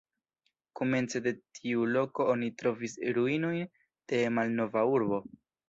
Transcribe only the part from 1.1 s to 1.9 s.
de tiu